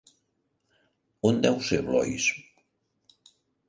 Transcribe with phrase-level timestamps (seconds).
[1.31, 2.29] On deu ser, Blois?